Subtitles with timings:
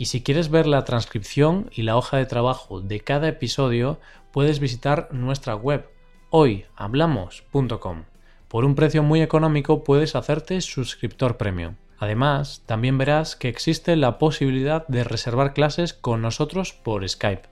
[0.00, 4.00] Y si quieres ver la transcripción y la hoja de trabajo de cada episodio,
[4.32, 5.90] puedes visitar nuestra web
[6.30, 8.04] hoyhablamos.com.
[8.48, 11.74] Por un precio muy económico puedes hacerte suscriptor premium.
[11.98, 17.50] Además, también verás que existe la posibilidad de reservar clases con nosotros por Skype.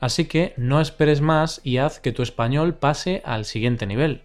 [0.00, 4.22] Así que no esperes más y haz que tu español pase al siguiente nivel.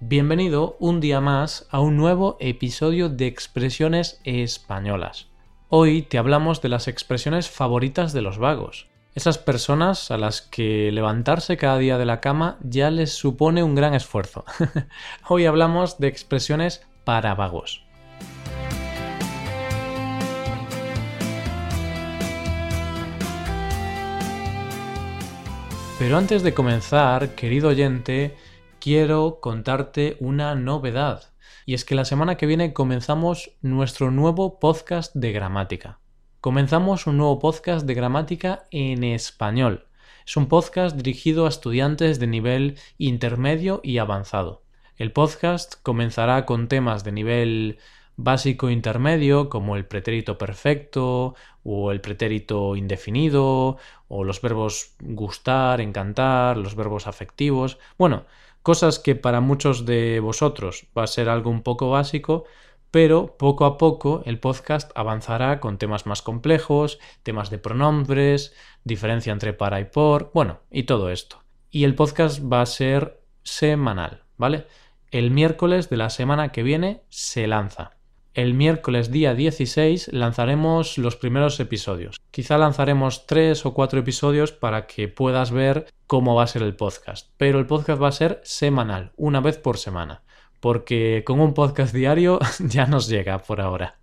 [0.00, 5.28] Bienvenido un día más a un nuevo episodio de Expresiones Españolas.
[5.68, 8.86] Hoy te hablamos de las expresiones favoritas de los vagos.
[9.16, 13.74] Esas personas a las que levantarse cada día de la cama ya les supone un
[13.74, 14.44] gran esfuerzo.
[15.28, 17.84] Hoy hablamos de expresiones para vagos.
[25.98, 28.36] Pero antes de comenzar, querido oyente,
[28.78, 31.24] quiero contarte una novedad.
[31.64, 36.00] Y es que la semana que viene comenzamos nuestro nuevo podcast de gramática.
[36.40, 39.86] Comenzamos un nuevo podcast de gramática en español.
[40.26, 44.62] Es un podcast dirigido a estudiantes de nivel intermedio y avanzado.
[44.96, 47.78] El podcast comenzará con temas de nivel
[48.16, 53.76] básico intermedio como el pretérito perfecto o el pretérito indefinido
[54.08, 57.78] o los verbos gustar, encantar, los verbos afectivos.
[57.98, 58.24] Bueno,
[58.66, 62.46] cosas que para muchos de vosotros va a ser algo un poco básico,
[62.90, 69.32] pero poco a poco el podcast avanzará con temas más complejos, temas de pronombres, diferencia
[69.32, 71.44] entre para y por, bueno, y todo esto.
[71.70, 74.66] Y el podcast va a ser semanal, ¿vale?
[75.12, 77.95] El miércoles de la semana que viene se lanza
[78.36, 82.20] el miércoles día 16 lanzaremos los primeros episodios.
[82.30, 86.76] Quizá lanzaremos tres o cuatro episodios para que puedas ver cómo va a ser el
[86.76, 87.30] podcast.
[87.38, 90.22] Pero el podcast va a ser semanal, una vez por semana.
[90.60, 93.98] Porque con un podcast diario ya nos llega por ahora.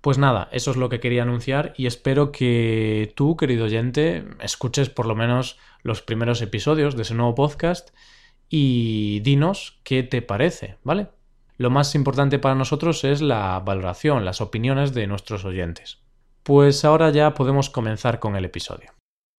[0.00, 4.90] Pues nada, eso es lo que quería anunciar y espero que tú, querido oyente, escuches
[4.90, 7.90] por lo menos los primeros episodios de ese nuevo podcast
[8.48, 11.06] y dinos qué te parece, ¿vale?
[11.56, 15.98] Lo más importante para nosotros es la valoración, las opiniones de nuestros oyentes.
[16.42, 18.92] Pues ahora ya podemos comenzar con el episodio.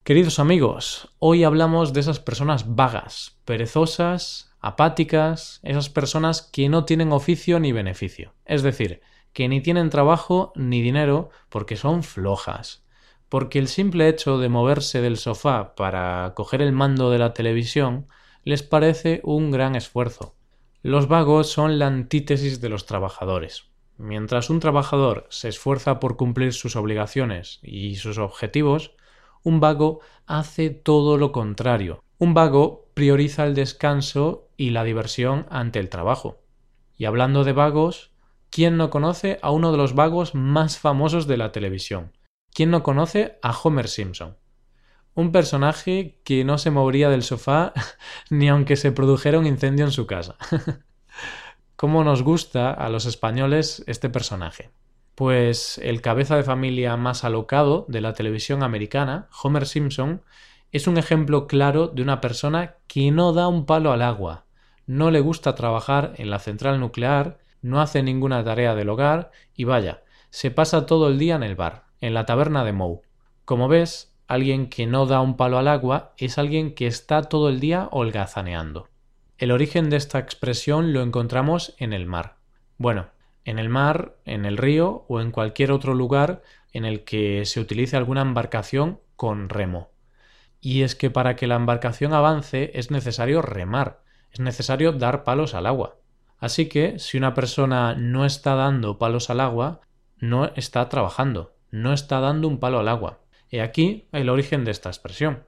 [0.03, 7.11] Queridos amigos, hoy hablamos de esas personas vagas, perezosas, apáticas, esas personas que no tienen
[7.11, 8.33] oficio ni beneficio.
[8.45, 9.01] Es decir,
[9.33, 12.85] que ni tienen trabajo ni dinero porque son flojas.
[13.27, 18.07] Porque el simple hecho de moverse del sofá para coger el mando de la televisión
[18.43, 20.34] les parece un gran esfuerzo
[20.85, 23.63] los vagos son la antítesis de los trabajadores.
[23.97, 28.91] Mientras un trabajador se esfuerza por cumplir sus obligaciones y sus objetivos,
[29.41, 32.03] un vago hace todo lo contrario.
[32.19, 36.43] Un vago prioriza el descanso y la diversión ante el trabajo.
[36.95, 38.11] Y hablando de vagos,
[38.51, 42.11] ¿quién no conoce a uno de los vagos más famosos de la televisión?
[42.53, 44.37] ¿Quién no conoce a Homer Simpson?
[45.15, 47.73] Un personaje que no se movería del sofá
[48.29, 50.35] ni aunque se produjera un incendio en su casa.
[51.75, 54.69] ¿Cómo nos gusta a los españoles este personaje?
[55.15, 60.21] Pues el cabeza de familia más alocado de la televisión americana, Homer Simpson,
[60.71, 64.45] es un ejemplo claro de una persona que no da un palo al agua,
[64.87, 69.63] no le gusta trabajar en la central nuclear, no hace ninguna tarea del hogar y
[69.63, 73.01] vaya, se pasa todo el día en el bar, en la taberna de Moe.
[73.45, 77.49] Como ves, Alguien que no da un palo al agua es alguien que está todo
[77.49, 78.89] el día holgazaneando.
[79.37, 82.37] El origen de esta expresión lo encontramos en el mar.
[82.77, 83.07] Bueno,
[83.43, 86.41] en el mar, en el río o en cualquier otro lugar
[86.73, 89.91] en el que se utilice alguna embarcación con remo.
[90.59, 94.01] Y es que para que la embarcación avance es necesario remar,
[94.31, 95.97] es necesario dar palos al agua.
[96.39, 99.81] Así que si una persona no está dando palos al agua,
[100.17, 103.19] no está trabajando, no está dando un palo al agua.
[103.59, 105.43] Aquí el origen de esta expresión.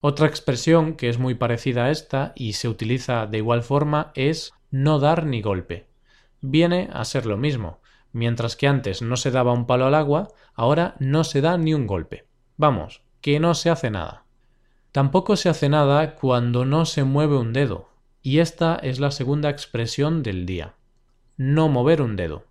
[0.00, 4.52] Otra expresión que es muy parecida a esta y se utiliza de igual forma es
[4.70, 5.86] no dar ni golpe.
[6.40, 7.80] Viene a ser lo mismo.
[8.12, 11.72] Mientras que antes no se daba un palo al agua, ahora no se da ni
[11.72, 12.26] un golpe.
[12.56, 14.24] Vamos, que no se hace nada.
[14.90, 17.88] Tampoco se hace nada cuando no se mueve un dedo,
[18.20, 20.74] y esta es la segunda expresión del día.
[21.38, 22.44] No mover un dedo.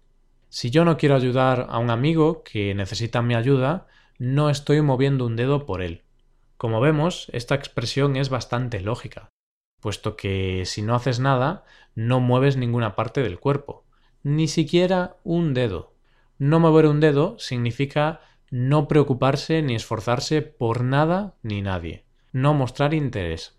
[0.50, 3.88] Si yo no quiero ayudar a un amigo que necesita mi ayuda,
[4.22, 6.04] no estoy moviendo un dedo por él.
[6.58, 9.30] Como vemos, esta expresión es bastante lógica,
[9.80, 11.64] puesto que si no haces nada,
[11.96, 13.84] no mueves ninguna parte del cuerpo,
[14.22, 15.96] ni siquiera un dedo.
[16.38, 18.22] No mover un dedo significa
[18.52, 23.58] no preocuparse ni esforzarse por nada ni nadie, no mostrar interés.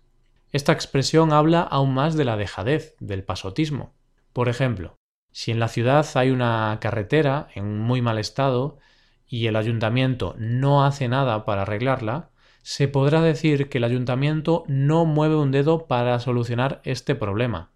[0.53, 3.95] Esta expresión habla aún más de la dejadez, del pasotismo.
[4.31, 4.95] Por ejemplo,
[5.29, 8.79] si en la ciudad hay una carretera en muy mal estado
[9.27, 12.29] y el ayuntamiento no hace nada para arreglarla,
[12.61, 17.71] se podrá decir que el ayuntamiento no mueve un dedo para solucionar este problema.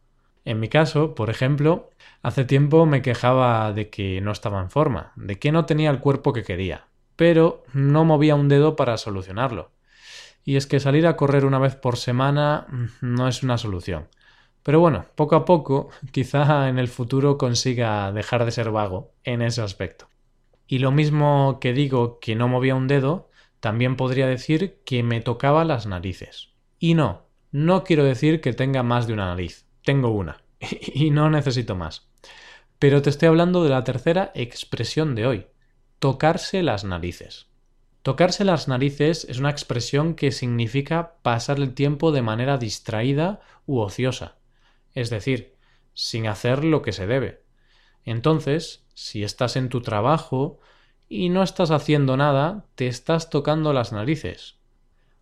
[0.45, 1.89] En mi caso, por ejemplo,
[2.21, 5.99] hace tiempo me quejaba de que no estaba en forma, de que no tenía el
[5.99, 9.71] cuerpo que quería, pero no movía un dedo para solucionarlo.
[10.45, 14.07] Y es que salir a correr una vez por semana mm, no es una solución.
[14.63, 19.41] Pero bueno, poco a poco, quizá en el futuro consiga dejar de ser vago en
[19.41, 20.07] ese aspecto.
[20.67, 23.29] Y lo mismo que digo que no movía un dedo,
[23.59, 26.49] también podría decir que me tocaba las narices.
[26.77, 31.29] Y no, no quiero decir que tenga más de una nariz, tengo una, y no
[31.29, 32.07] necesito más.
[32.79, 35.47] Pero te estoy hablando de la tercera expresión de hoy,
[35.99, 37.47] tocarse las narices.
[38.03, 43.79] Tocarse las narices es una expresión que significa pasar el tiempo de manera distraída u
[43.79, 44.37] ociosa,
[44.93, 45.55] es decir,
[45.93, 47.43] sin hacer lo que se debe.
[48.05, 50.57] Entonces, si estás en tu trabajo
[51.07, 54.57] y no estás haciendo nada, te estás tocando las narices.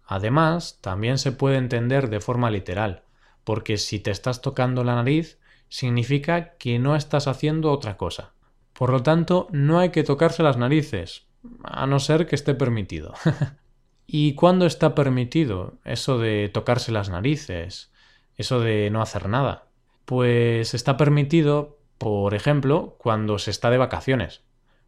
[0.05, 3.03] Además, también se puede entender de forma literal,
[3.43, 8.31] porque si te estás tocando la nariz, significa que no estás haciendo otra cosa.
[8.71, 11.27] Por lo tanto, no hay que tocarse las narices,
[11.61, 13.13] a no ser que esté permitido.
[14.07, 17.91] ¿Y cuándo está permitido eso de tocarse las narices?
[18.37, 19.67] Eso de no hacer nada.
[20.05, 24.43] Pues está permitido, por ejemplo, cuando se está de vacaciones.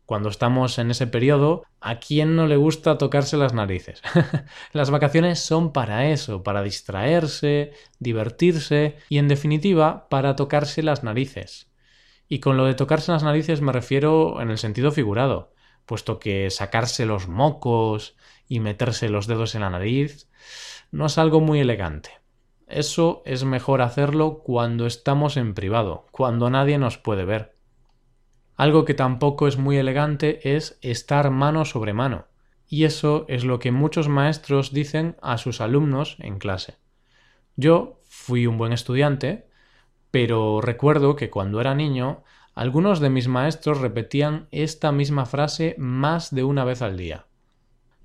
[0.06, 4.01] Cuando estamos en ese periodo, ¿a quién no le gusta tocarse las narices?
[4.71, 11.69] las vacaciones son para eso, para distraerse, divertirse y en definitiva para tocarse las narices.
[12.30, 15.54] Y con lo de tocarse las narices me refiero en el sentido figurado,
[15.86, 18.15] puesto que sacarse los mocos
[18.48, 20.30] y meterse los dedos en la nariz
[20.92, 22.12] no es algo muy elegante.
[22.67, 27.55] Eso es mejor hacerlo cuando estamos en privado, cuando nadie nos puede ver.
[28.57, 32.25] Algo que tampoco es muy elegante es estar mano sobre mano,
[32.67, 36.75] y eso es lo que muchos maestros dicen a sus alumnos en clase.
[37.55, 39.47] Yo fui un buen estudiante,
[40.11, 42.23] pero recuerdo que cuando era niño
[42.53, 47.27] algunos de mis maestros repetían esta misma frase más de una vez al día.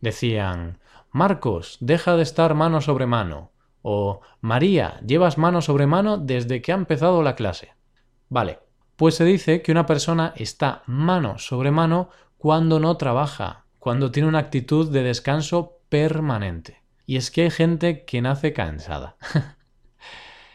[0.01, 0.79] Decían
[1.11, 3.52] Marcos, deja de estar mano sobre mano.
[3.83, 7.75] O María, llevas mano sobre mano desde que ha empezado la clase.
[8.29, 8.61] Vale,
[8.97, 12.09] pues se dice que una persona está mano sobre mano
[12.39, 16.83] cuando no trabaja, cuando tiene una actitud de descanso permanente.
[17.05, 19.17] Y es que hay gente que nace cansada.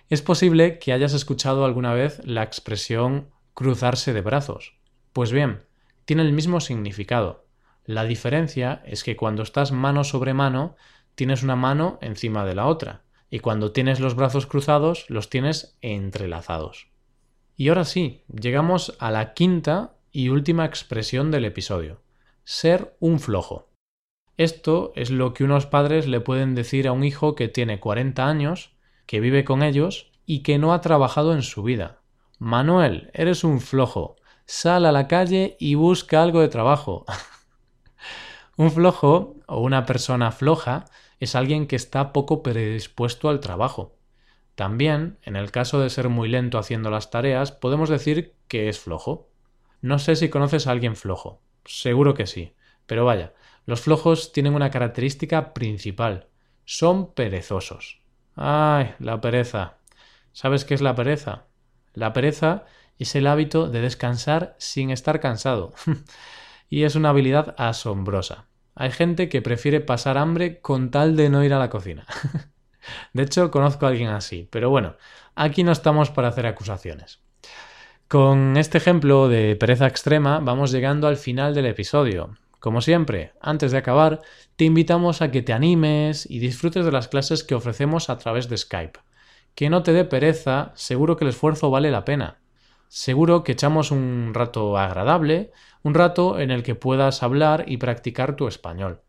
[0.10, 4.78] es posible que hayas escuchado alguna vez la expresión cruzarse de brazos.
[5.12, 5.64] Pues bien,
[6.06, 7.46] tiene el mismo significado.
[7.84, 10.76] La diferencia es que cuando estás mano sobre mano,
[11.16, 15.78] tienes una mano encima de la otra, y cuando tienes los brazos cruzados, los tienes
[15.82, 16.88] entrelazados.
[17.56, 22.02] Y ahora sí, llegamos a la quinta y última expresión del episodio.
[22.44, 23.70] Ser un flojo.
[24.38, 28.28] Esto es lo que unos padres le pueden decir a un hijo que tiene 40
[28.28, 32.02] años, que vive con ellos y que no ha trabajado en su vida.
[32.38, 34.16] Manuel, eres un flojo.
[34.46, 37.06] Sal a la calle y busca algo de trabajo.
[38.58, 40.86] un flojo o una persona floja
[41.20, 43.96] es alguien que está poco predispuesto al trabajo.
[44.56, 48.80] También, en el caso de ser muy lento haciendo las tareas, podemos decir que es
[48.80, 49.30] flojo.
[49.82, 51.42] No sé si conoces a alguien flojo.
[51.66, 52.54] Seguro que sí.
[52.86, 53.34] Pero vaya,
[53.66, 56.28] los flojos tienen una característica principal.
[56.66, 58.02] Son perezosos.
[58.36, 59.78] Ay, la pereza.
[60.32, 61.46] ¿Sabes qué es la pereza?
[61.94, 62.66] La pereza
[62.98, 65.74] es el hábito de descansar sin estar cansado.
[66.70, 68.48] y es una habilidad asombrosa.
[68.80, 72.06] Hay gente que prefiere pasar hambre con tal de no ir a la cocina.
[73.14, 74.96] De hecho, conozco a alguien así, pero bueno,
[75.36, 77.20] aquí no estamos para hacer acusaciones.
[78.08, 82.38] Con este ejemplo de pereza extrema vamos llegando al final del episodio.
[82.60, 84.22] Como siempre, antes de acabar,
[84.56, 88.48] te invitamos a que te animes y disfrutes de las clases que ofrecemos a través
[88.48, 89.00] de Skype.
[89.56, 92.38] Que no te dé pereza, seguro que el esfuerzo vale la pena.
[92.88, 95.52] Seguro que echamos un rato agradable,
[95.84, 99.02] un rato en el que puedas hablar y practicar tu español.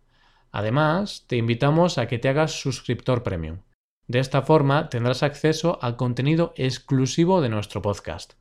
[0.50, 3.58] Además, te invitamos a que te hagas suscriptor premium.
[4.06, 8.34] De esta forma tendrás acceso al contenido exclusivo de nuestro podcast.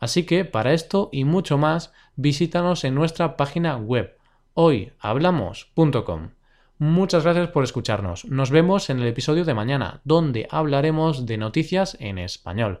[0.00, 4.18] Así que para esto y mucho más, visítanos en nuestra página web
[4.54, 6.30] hoyhablamos.com.
[6.78, 8.24] Muchas gracias por escucharnos.
[8.24, 12.80] Nos vemos en el episodio de mañana, donde hablaremos de noticias en español.